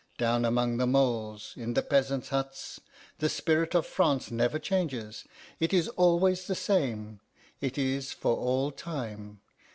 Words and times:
Down 0.17 0.45
among 0.45 0.77
the 0.77 0.87
moles, 0.87 1.53
in 1.55 1.75
the 1.75 1.83
peasants' 1.83 2.29
huts, 2.29 2.81
the 3.19 3.29
spirit 3.29 3.75
of 3.75 3.85
France 3.85 4.31
never 4.31 4.57
changes 4.57 5.25
it 5.59 5.75
is 5.75 5.89
always 5.89 6.47
the 6.47 6.55
same; 6.55 7.19
it 7.59 7.77
is 7.77 8.11
for 8.11 8.35
all 8.35 8.71
time. 8.71 9.41